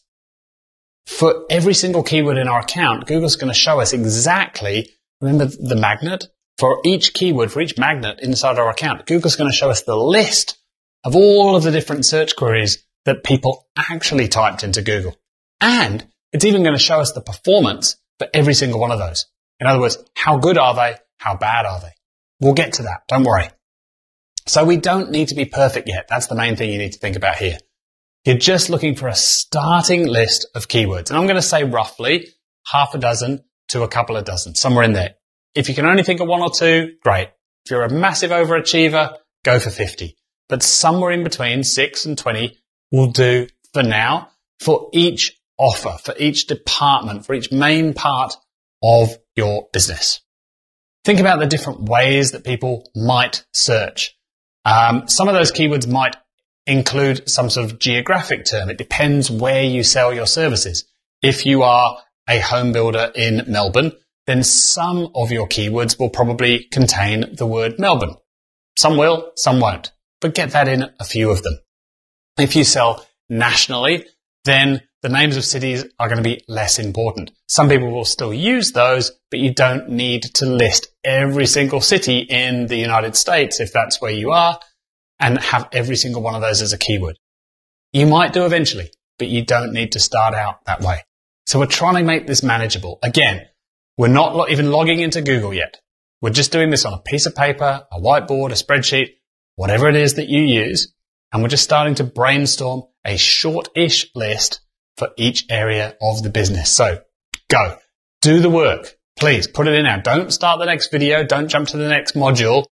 for 1.05 1.45
every 1.49 1.73
single 1.73 2.03
keyword 2.03 2.37
in 2.37 2.47
our 2.47 2.59
account, 2.59 3.07
Google's 3.07 3.35
going 3.35 3.51
to 3.51 3.59
show 3.59 3.79
us 3.79 3.93
exactly, 3.93 4.89
remember 5.19 5.45
the 5.45 5.75
magnet? 5.75 6.27
For 6.57 6.79
each 6.85 7.13
keyword, 7.13 7.51
for 7.51 7.61
each 7.61 7.77
magnet 7.77 8.19
inside 8.21 8.59
our 8.59 8.69
account, 8.69 9.07
Google's 9.07 9.35
going 9.35 9.49
to 9.49 9.55
show 9.55 9.69
us 9.69 9.81
the 9.81 9.95
list 9.95 10.57
of 11.03 11.15
all 11.15 11.55
of 11.55 11.63
the 11.63 11.71
different 11.71 12.05
search 12.05 12.35
queries 12.35 12.85
that 13.05 13.23
people 13.23 13.67
actually 13.75 14.27
typed 14.27 14.63
into 14.63 14.83
Google. 14.83 15.15
And 15.59 16.05
it's 16.31 16.45
even 16.45 16.63
going 16.63 16.75
to 16.75 16.83
show 16.83 16.99
us 16.99 17.13
the 17.13 17.21
performance 17.21 17.95
for 18.19 18.27
every 18.33 18.53
single 18.53 18.79
one 18.79 18.91
of 18.91 18.99
those. 18.99 19.25
In 19.59 19.67
other 19.67 19.79
words, 19.79 19.97
how 20.15 20.37
good 20.37 20.57
are 20.57 20.75
they? 20.75 20.97
How 21.17 21.35
bad 21.35 21.65
are 21.65 21.79
they? 21.81 21.93
We'll 22.39 22.53
get 22.53 22.73
to 22.73 22.83
that. 22.83 23.03
Don't 23.07 23.23
worry. 23.23 23.49
So 24.47 24.63
we 24.63 24.77
don't 24.77 25.11
need 25.11 25.29
to 25.29 25.35
be 25.35 25.45
perfect 25.45 25.87
yet. 25.87 26.07
That's 26.09 26.27
the 26.27 26.35
main 26.35 26.55
thing 26.55 26.71
you 26.71 26.77
need 26.77 26.93
to 26.93 26.99
think 26.99 27.15
about 27.15 27.37
here. 27.37 27.57
You're 28.25 28.37
just 28.37 28.69
looking 28.69 28.95
for 28.95 29.07
a 29.07 29.15
starting 29.15 30.07
list 30.07 30.47
of 30.55 30.67
keywords. 30.67 31.09
And 31.09 31.17
I'm 31.17 31.25
going 31.25 31.35
to 31.35 31.41
say 31.41 31.63
roughly 31.63 32.27
half 32.71 32.93
a 32.93 32.99
dozen 32.99 33.43
to 33.69 33.83
a 33.83 33.87
couple 33.87 34.17
of 34.17 34.25
dozen, 34.25 34.55
somewhere 34.55 34.83
in 34.83 34.93
there. 34.93 35.15
If 35.55 35.69
you 35.69 35.75
can 35.75 35.85
only 35.85 36.03
think 36.03 36.19
of 36.19 36.27
one 36.27 36.41
or 36.41 36.51
two, 36.51 36.95
great. 37.03 37.29
If 37.65 37.71
you're 37.71 37.83
a 37.83 37.89
massive 37.89 38.31
overachiever, 38.31 39.15
go 39.43 39.59
for 39.59 39.69
50. 39.69 40.15
But 40.49 40.63
somewhere 40.63 41.11
in 41.11 41.23
between 41.23 41.63
six 41.63 42.05
and 42.05 42.17
20 42.17 42.57
will 42.91 43.11
do 43.11 43.47
for 43.73 43.83
now 43.83 44.29
for 44.59 44.89
each 44.93 45.39
offer, 45.57 45.97
for 46.03 46.13
each 46.17 46.47
department, 46.47 47.25
for 47.25 47.33
each 47.33 47.51
main 47.51 47.93
part 47.93 48.35
of 48.83 49.17
your 49.35 49.67
business. 49.73 50.21
Think 51.03 51.19
about 51.19 51.39
the 51.39 51.47
different 51.47 51.83
ways 51.83 52.31
that 52.31 52.43
people 52.43 52.89
might 52.95 53.45
search. 53.53 54.15
Um, 54.65 55.07
some 55.07 55.27
of 55.27 55.33
those 55.33 55.51
keywords 55.51 55.87
might 55.87 56.15
include 56.67 57.29
some 57.29 57.49
sort 57.49 57.71
of 57.71 57.79
geographic 57.79 58.45
term. 58.45 58.69
It 58.69 58.77
depends 58.77 59.31
where 59.31 59.63
you 59.63 59.83
sell 59.83 60.13
your 60.13 60.27
services. 60.27 60.85
If 61.21 61.45
you 61.45 61.63
are 61.63 61.97
a 62.29 62.39
home 62.39 62.71
builder 62.71 63.11
in 63.15 63.43
Melbourne, 63.47 63.93
then 64.27 64.43
some 64.43 65.09
of 65.15 65.31
your 65.31 65.47
keywords 65.47 65.99
will 65.99 66.09
probably 66.09 66.65
contain 66.65 67.35
the 67.35 67.47
word 67.47 67.79
Melbourne. 67.79 68.15
Some 68.77 68.97
will, 68.97 69.31
some 69.35 69.59
won't, 69.59 69.91
but 70.19 70.35
get 70.35 70.51
that 70.51 70.67
in 70.67 70.85
a 70.99 71.03
few 71.03 71.31
of 71.31 71.43
them. 71.43 71.59
If 72.37 72.55
you 72.55 72.63
sell 72.63 73.05
nationally, 73.29 74.05
then 74.45 74.83
the 75.01 75.09
names 75.09 75.35
of 75.35 75.43
cities 75.43 75.83
are 75.99 76.07
going 76.07 76.21
to 76.21 76.23
be 76.23 76.43
less 76.47 76.77
important. 76.77 77.31
Some 77.47 77.69
people 77.69 77.91
will 77.91 78.05
still 78.05 78.33
use 78.33 78.71
those, 78.71 79.11
but 79.31 79.39
you 79.39 79.53
don't 79.53 79.89
need 79.89 80.23
to 80.35 80.45
list 80.45 80.87
every 81.03 81.47
single 81.47 81.81
city 81.81 82.19
in 82.19 82.67
the 82.67 82.77
United 82.77 83.15
States 83.15 83.59
if 83.59 83.73
that's 83.73 83.99
where 83.99 84.11
you 84.11 84.31
are 84.31 84.59
and 85.19 85.39
have 85.39 85.67
every 85.71 85.95
single 85.95 86.21
one 86.21 86.35
of 86.35 86.41
those 86.41 86.61
as 86.61 86.73
a 86.73 86.77
keyword. 86.77 87.17
You 87.93 88.05
might 88.05 88.33
do 88.33 88.45
eventually, 88.45 88.91
but 89.17 89.27
you 89.27 89.43
don't 89.43 89.73
need 89.73 89.93
to 89.93 89.99
start 89.99 90.33
out 90.35 90.63
that 90.65 90.81
way. 90.81 91.01
So 91.47 91.59
we're 91.59 91.65
trying 91.65 91.95
to 91.95 92.03
make 92.03 92.27
this 92.27 92.43
manageable. 92.43 92.99
Again, 93.01 93.47
we're 93.97 94.07
not 94.07 94.35
lo- 94.35 94.47
even 94.49 94.71
logging 94.71 94.99
into 94.99 95.21
Google 95.21 95.53
yet. 95.53 95.81
We're 96.21 96.29
just 96.29 96.51
doing 96.51 96.69
this 96.69 96.85
on 96.85 96.93
a 96.93 97.01
piece 97.01 97.25
of 97.25 97.35
paper, 97.35 97.85
a 97.91 97.99
whiteboard, 97.99 98.51
a 98.51 98.53
spreadsheet, 98.53 99.15
whatever 99.55 99.89
it 99.89 99.95
is 99.95 100.13
that 100.15 100.29
you 100.29 100.43
use. 100.43 100.93
And 101.33 101.41
we're 101.41 101.49
just 101.49 101.63
starting 101.63 101.95
to 101.95 102.03
brainstorm 102.03 102.83
a 103.03 103.17
short-ish 103.17 104.11
list 104.15 104.61
for 104.97 105.09
each 105.17 105.45
area 105.49 105.95
of 106.01 106.23
the 106.23 106.29
business. 106.29 106.71
So 106.71 107.01
go, 107.49 107.77
do 108.21 108.39
the 108.39 108.49
work. 108.49 108.97
Please 109.17 109.47
put 109.47 109.67
it 109.67 109.73
in 109.73 109.83
now. 109.83 109.99
Don't 109.99 110.31
start 110.31 110.59
the 110.59 110.65
next 110.65 110.91
video. 110.91 111.23
Don't 111.23 111.47
jump 111.47 111.67
to 111.69 111.77
the 111.77 111.89
next 111.89 112.15
module. 112.15 112.65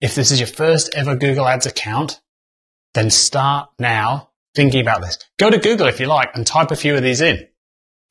If 0.00 0.14
this 0.14 0.30
is 0.30 0.40
your 0.40 0.48
first 0.48 0.94
ever 0.94 1.16
Google 1.16 1.46
Ads 1.46 1.66
account, 1.66 2.20
then 2.94 3.10
start 3.10 3.70
now 3.78 4.30
thinking 4.54 4.80
about 4.80 5.00
this. 5.00 5.18
Go 5.38 5.50
to 5.50 5.58
Google 5.58 5.86
if 5.86 6.00
you 6.00 6.06
like 6.06 6.34
and 6.34 6.46
type 6.46 6.70
a 6.70 6.76
few 6.76 6.94
of 6.94 7.02
these 7.02 7.20
in. 7.20 7.46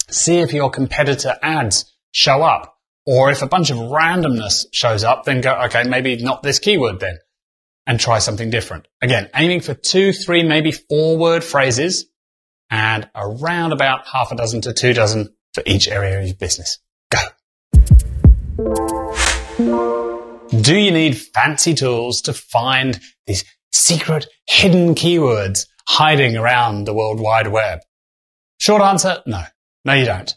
See 0.10 0.40
if 0.40 0.54
your 0.54 0.70
competitor 0.70 1.36
ads 1.42 1.86
show 2.12 2.42
up. 2.42 2.78
Or 3.06 3.32
if 3.32 3.42
a 3.42 3.48
bunch 3.48 3.72
of 3.72 3.78
randomness 3.78 4.66
shows 4.72 5.04
up, 5.04 5.26
then 5.26 5.42
go, 5.42 5.54
okay, 5.66 5.84
maybe 5.84 6.18
not 6.18 6.44
this 6.44 6.60
keyword 6.60 7.00
then 7.00 7.18
and 7.88 8.00
try 8.00 8.20
something 8.20 8.50
different. 8.50 8.88
Again, 9.02 9.30
aiming 9.36 9.62
for 9.62 9.74
two, 9.74 10.14
three, 10.14 10.44
maybe 10.44 10.72
four 10.72 11.18
word 11.18 11.44
phrases 11.44 12.06
and 12.72 13.10
around 13.14 13.74
about 13.74 14.08
half 14.08 14.32
a 14.32 14.36
dozen 14.36 14.62
to 14.62 14.74
two 14.74 14.94
dozen 14.94 15.36
for 15.54 15.62
each 15.66 15.88
area 15.90 16.20
of 16.20 16.26
your 16.26 16.36
business. 16.36 16.80
Go. 17.12 17.20
Do 20.62 20.76
you 20.76 20.92
need 20.92 21.18
fancy 21.18 21.74
tools 21.74 22.22
to 22.24 22.34
find 22.34 23.00
these 23.28 23.44
secret 23.72 24.28
hidden 24.48 24.96
keywords 24.96 25.68
hiding 25.88 26.38
around 26.38 26.86
the 26.86 26.94
World 26.94 27.20
Wide 27.20 27.48
Web? 27.48 27.80
Short 28.58 28.82
answer, 28.82 29.22
no. 29.26 29.44
No, 29.84 29.94
you 29.94 30.06
don't. 30.06 30.34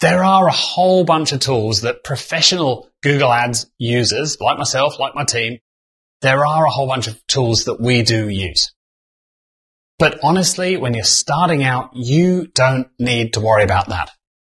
There 0.00 0.24
are 0.24 0.48
a 0.48 0.52
whole 0.52 1.04
bunch 1.04 1.32
of 1.32 1.40
tools 1.40 1.82
that 1.82 2.04
professional 2.04 2.90
Google 3.02 3.32
Ads 3.32 3.70
users, 3.78 4.40
like 4.40 4.58
myself, 4.58 4.98
like 4.98 5.14
my 5.14 5.24
team, 5.24 5.58
there 6.20 6.44
are 6.44 6.66
a 6.66 6.70
whole 6.70 6.86
bunch 6.86 7.06
of 7.06 7.26
tools 7.26 7.64
that 7.64 7.80
we 7.80 8.02
do 8.02 8.28
use. 8.28 8.72
But 10.00 10.18
honestly, 10.24 10.76
when 10.78 10.94
you're 10.94 11.04
starting 11.04 11.62
out, 11.62 11.90
you 11.94 12.48
don't 12.54 12.88
need 12.98 13.34
to 13.34 13.40
worry 13.40 13.62
about 13.62 13.90
that. 13.90 14.10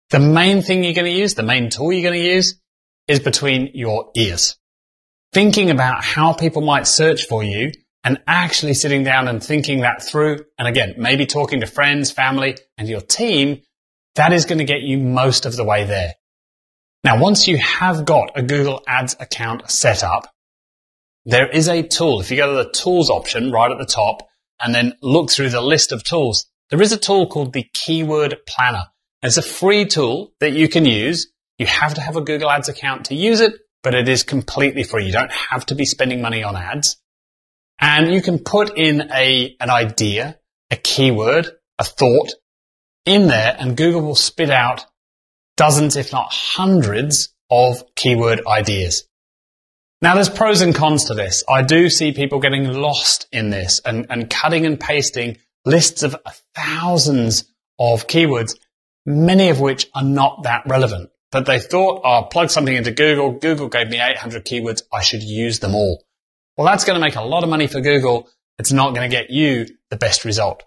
The 0.09 0.19
main 0.19 0.63
thing 0.63 0.83
you're 0.83 0.95
going 0.95 1.13
to 1.13 1.21
use, 1.21 1.35
the 1.35 1.43
main 1.43 1.69
tool 1.69 1.93
you're 1.93 2.11
going 2.11 2.21
to 2.21 2.29
use 2.35 2.59
is 3.07 3.21
between 3.21 3.71
your 3.75 4.11
ears. 4.17 4.57
thinking 5.35 5.69
about 5.69 6.05
how 6.05 6.33
people 6.33 6.63
might 6.63 6.87
search 6.87 7.27
for 7.27 7.43
you 7.43 7.73
and 8.05 8.23
actually 8.27 8.73
sitting 8.73 9.03
down 9.03 9.27
and 9.27 9.43
thinking 9.43 9.81
that 9.81 10.01
through. 10.01 10.39
And 10.59 10.69
again, 10.69 10.95
maybe 10.97 11.27
talking 11.27 11.61
to 11.61 11.67
friends, 11.67 12.13
family 12.13 12.57
and 12.79 12.89
your 12.89 13.01
team, 13.01 13.61
that 14.15 14.33
is 14.33 14.45
going 14.45 14.59
to 14.59 14.65
get 14.65 14.83
you 14.83 14.99
most 14.99 15.45
of 15.45 15.57
the 15.57 15.65
way 15.65 15.85
there. 15.85 16.15
Now, 17.03 17.21
once 17.21 17.49
you 17.49 17.59
have 17.59 18.07
got 18.07 18.31
a 18.37 18.43
Google 18.43 18.83
Ads 18.87 19.17
account 19.19 19.69
set 19.71 20.05
up, 20.05 20.33
there 21.27 21.51
is 21.51 21.69
a 21.69 21.83
tool. 21.83 22.21
If 22.21 22.31
you 22.31 22.37
go 22.37 22.57
to 22.57 22.65
the 22.65 22.71
tools 22.71 23.11
option 23.11 23.51
right 23.51 23.71
at 23.71 23.79
the 23.79 23.87
top 23.87 24.29
and 24.61 24.75
then 24.75 24.95
look 25.03 25.31
through 25.31 25.51
the 25.51 25.61
list 25.61 25.93
of 25.93 26.05
tools, 26.05 26.47
there 26.71 26.83
is 26.83 26.93
a 26.93 26.99
tool 26.99 27.27
called 27.27 27.53
the 27.53 27.67
Keyword 27.75 28.37
Planner. 28.47 28.87
It's 29.23 29.37
a 29.37 29.43
free 29.43 29.87
tool 29.87 30.33
that 30.41 30.53
you 30.53 30.69
can 30.69 30.85
use. 30.85 31.33
You 31.59 31.67
have 31.67 31.95
to 31.95 32.01
have 32.01 32.17
a 32.17 32.21
Google 32.21 32.51
Ads 32.51 32.69
account 32.69 33.07
to 33.07 33.15
use 33.15 33.41
it, 33.41 33.55
but 33.83 33.95
it 33.95 34.09
is 34.09 34.23
completely 34.23 34.83
free. 34.83 35.07
You 35.07 35.13
don't 35.13 35.33
have 35.33 35.67
to 35.67 35.75
be 35.75 35.85
spending 35.85 36.21
money 36.21 36.43
on 36.43 36.57
ads. 36.57 36.97
And 37.81 38.13
you 38.13 38.23
can 38.23 38.39
put 38.39 38.77
in 38.77 39.11
a, 39.13 39.57
an 39.61 39.71
idea, 39.71 40.39
a 40.71 40.77
keyword, 40.77 41.51
a 41.79 41.85
thought 41.85 42.33
in 43.05 43.27
there 43.27 43.57
and 43.59 43.77
Google 43.77 44.03
will 44.03 44.15
spit 44.15 44.51
out 44.51 44.87
dozens, 45.57 45.97
if 45.97 46.13
not 46.13 46.29
hundreds 46.31 47.35
of 47.51 47.85
keyword 47.95 48.41
ideas. 48.47 49.05
Now 50.03 50.15
there's 50.15 50.29
pros 50.29 50.61
and 50.61 50.75
cons 50.75 51.05
to 51.07 51.15
this. 51.15 51.45
I 51.49 51.63
do 51.63 51.89
see 51.89 52.13
people 52.13 52.41
getting 52.41 52.73
lost 52.73 53.27
in 53.33 53.51
this 53.51 53.81
and, 53.85 54.07
and 54.11 54.29
cutting 54.29 54.67
and 54.67 54.79
pasting 54.79 55.39
lists 55.65 56.03
of 56.03 56.17
thousands 56.55 57.45
of 57.79 58.07
keywords, 58.07 58.57
many 59.07 59.49
of 59.49 59.61
which 59.61 59.89
are 59.95 60.05
not 60.05 60.43
that 60.43 60.63
relevant. 60.67 61.11
But 61.33 61.47
they 61.47 61.59
thought, 61.59 62.03
oh, 62.05 62.09
I'll 62.09 62.27
plug 62.27 62.51
something 62.51 62.77
into 62.77 62.93
Google. 62.93 63.33
Google 63.33 63.69
gave 63.69 63.89
me 63.89 64.01
800 64.01 64.45
keywords. 64.45 64.83
I 64.93 65.01
should 65.01 65.23
use 65.23 65.59
them 65.59 65.75
all. 65.75 66.05
Well, 66.57 66.67
that's 66.67 66.85
going 66.85 66.95
to 66.95 67.05
make 67.05 67.17
a 67.17 67.23
lot 67.23 67.43
of 67.43 67.51
money 67.51 67.67
for 67.67 67.81
Google. 67.81 68.29
It's 68.59 68.73
not 68.73 68.95
going 68.95 69.11
to 69.11 69.15
get 69.15 69.31
you 69.31 69.67
the 69.91 69.97
best 69.97 70.25
result. 70.25 70.63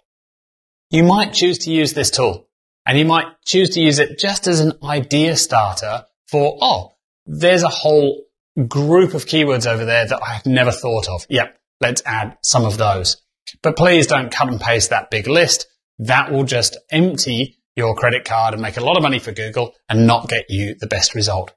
You 0.89 1.03
might 1.03 1.33
choose 1.33 1.59
to 1.59 1.71
use 1.71 1.93
this 1.93 2.11
tool 2.11 2.47
and 2.85 2.97
you 2.97 3.05
might 3.05 3.27
choose 3.45 3.71
to 3.71 3.81
use 3.81 3.99
it 3.99 4.19
just 4.19 4.47
as 4.47 4.59
an 4.59 4.73
idea 4.83 5.35
starter 5.37 6.05
for, 6.27 6.57
oh, 6.61 6.95
there's 7.25 7.63
a 7.63 7.69
whole 7.69 8.23
group 8.65 9.13
of 9.13 9.25
keywords 9.25 9.67
over 9.67 9.85
there 9.85 10.07
that 10.07 10.21
I've 10.21 10.45
never 10.45 10.71
thought 10.71 11.07
of. 11.07 11.25
Yep. 11.29 11.57
Let's 11.79 12.01
add 12.05 12.37
some 12.43 12.65
of 12.65 12.77
those. 12.77 13.17
But 13.61 13.77
please 13.77 14.07
don't 14.07 14.31
cut 14.31 14.47
and 14.47 14.59
paste 14.59 14.89
that 14.89 15.11
big 15.11 15.27
list. 15.27 15.67
That 15.99 16.31
will 16.31 16.43
just 16.43 16.77
empty 16.91 17.57
your 17.75 17.95
credit 17.95 18.25
card 18.25 18.53
and 18.53 18.61
make 18.61 18.77
a 18.77 18.83
lot 18.83 18.97
of 18.97 19.03
money 19.03 19.19
for 19.19 19.31
Google 19.31 19.73
and 19.87 20.07
not 20.07 20.27
get 20.27 20.45
you 20.49 20.75
the 20.79 20.87
best 20.87 21.13
result. 21.13 21.53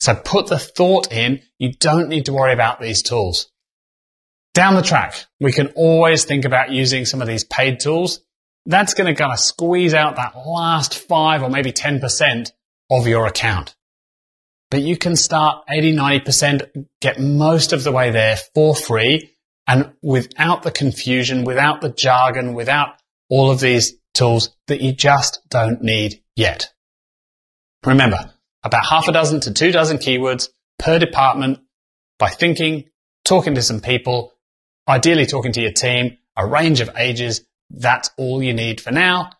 So 0.00 0.14
put 0.14 0.48
the 0.48 0.58
thought 0.58 1.10
in. 1.10 1.40
You 1.58 1.72
don't 1.72 2.08
need 2.08 2.26
to 2.26 2.32
worry 2.32 2.52
about 2.52 2.80
these 2.80 3.02
tools. 3.02 3.50
Down 4.52 4.74
the 4.74 4.82
track, 4.82 5.24
we 5.40 5.52
can 5.52 5.68
always 5.68 6.24
think 6.24 6.44
about 6.44 6.70
using 6.70 7.06
some 7.06 7.22
of 7.22 7.26
these 7.26 7.44
paid 7.44 7.80
tools. 7.80 8.20
That's 8.66 8.94
going 8.94 9.12
to 9.12 9.18
kind 9.20 9.32
of 9.32 9.40
squeeze 9.40 9.94
out 9.94 10.16
that 10.16 10.36
last 10.46 10.94
five 10.94 11.42
or 11.42 11.50
maybe 11.50 11.72
10% 11.72 12.52
of 12.90 13.06
your 13.08 13.26
account. 13.26 13.74
But 14.74 14.82
you 14.82 14.96
can 14.96 15.14
start 15.14 15.66
80, 15.70 15.94
90%, 15.94 16.86
get 17.00 17.20
most 17.20 17.72
of 17.72 17.84
the 17.84 17.92
way 17.92 18.10
there 18.10 18.36
for 18.56 18.74
free 18.74 19.36
and 19.68 19.92
without 20.02 20.64
the 20.64 20.72
confusion, 20.72 21.44
without 21.44 21.80
the 21.80 21.90
jargon, 21.90 22.54
without 22.54 22.88
all 23.30 23.52
of 23.52 23.60
these 23.60 23.94
tools 24.14 24.50
that 24.66 24.80
you 24.80 24.90
just 24.90 25.42
don't 25.48 25.80
need 25.80 26.24
yet. 26.34 26.72
Remember, 27.86 28.34
about 28.64 28.84
half 28.84 29.06
a 29.06 29.12
dozen 29.12 29.38
to 29.42 29.52
two 29.52 29.70
dozen 29.70 29.98
keywords 29.98 30.48
per 30.80 30.98
department 30.98 31.60
by 32.18 32.30
thinking, 32.30 32.86
talking 33.24 33.54
to 33.54 33.62
some 33.62 33.80
people, 33.80 34.32
ideally 34.88 35.26
talking 35.26 35.52
to 35.52 35.60
your 35.60 35.70
team, 35.70 36.18
a 36.36 36.44
range 36.44 36.80
of 36.80 36.90
ages. 36.96 37.46
That's 37.70 38.10
all 38.18 38.42
you 38.42 38.52
need 38.52 38.80
for 38.80 38.90
now. 38.90 39.30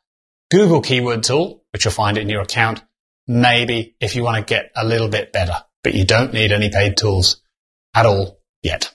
Google 0.53 0.81
keyword 0.81 1.25
tool, 1.25 1.65
which 1.73 1.85
you'll 1.85 1.91
find 1.91 2.19
in 2.19 2.29
your 2.29 2.43
account. 2.43 2.85
Maybe 3.27 3.97
if 4.01 4.17
you 4.17 4.23
want 4.23 4.47
to 4.47 4.55
get 4.55 4.71
a 4.77 4.85
little 4.85 5.09
bit 5.09 5.33
better, 5.33 5.55
but 5.83 5.95
you 5.95 6.05
don't 6.05 6.35
need 6.35 6.53
any 6.53 6.71
paid 6.71 6.97
tools 6.97 7.41
at 7.95 8.05
all 8.05 8.39
yet. 8.63 8.95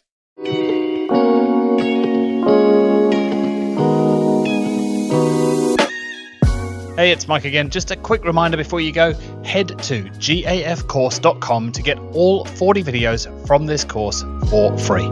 Hey, 6.96 7.12
it's 7.12 7.30
Mike 7.30 7.46
again. 7.46 7.70
Just 7.70 7.92
a 7.92 7.96
quick 7.96 8.26
reminder 8.26 8.58
before 8.58 8.82
you 8.82 8.92
go 8.92 9.14
head 9.44 9.70
to 9.70 10.04
gafcourse.com 10.04 11.72
to 11.72 11.82
get 11.82 11.98
all 11.98 12.44
40 12.44 12.84
videos 12.84 13.48
from 13.48 13.66
this 13.66 13.86
course 13.86 14.22
for 14.50 14.78
free. 14.78 15.06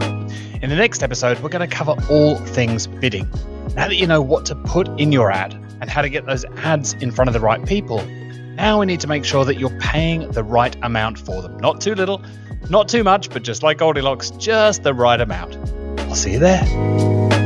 In 0.60 0.68
the 0.68 0.76
next 0.76 1.02
episode, 1.02 1.40
we're 1.40 1.48
going 1.48 1.68
to 1.68 1.74
cover 1.74 1.94
all 2.10 2.36
things 2.36 2.86
bidding. 2.86 3.26
Now 3.74 3.88
that 3.88 3.96
you 3.96 4.06
know 4.06 4.20
what 4.20 4.44
to 4.46 4.54
put 4.54 4.86
in 5.00 5.12
your 5.12 5.32
ad 5.32 5.54
and 5.80 5.88
how 5.88 6.02
to 6.02 6.10
get 6.10 6.26
those 6.26 6.44
ads 6.58 6.92
in 6.92 7.10
front 7.10 7.28
of 7.28 7.32
the 7.32 7.40
right 7.40 7.64
people, 7.64 8.00
now 8.58 8.80
we 8.80 8.86
need 8.86 9.00
to 9.00 9.06
make 9.06 9.24
sure 9.24 9.44
that 9.44 9.58
you're 9.58 9.78
paying 9.78 10.28
the 10.32 10.42
right 10.42 10.76
amount 10.82 11.18
for 11.18 11.40
them. 11.40 11.56
Not 11.58 11.80
too 11.80 11.94
little, 11.94 12.22
not 12.68 12.88
too 12.88 13.04
much, 13.04 13.30
but 13.30 13.44
just 13.44 13.62
like 13.62 13.78
Goldilocks, 13.78 14.30
just 14.32 14.82
the 14.82 14.92
right 14.92 15.20
amount. 15.20 15.56
I'll 16.00 16.16
see 16.16 16.32
you 16.32 16.40
there. 16.40 17.37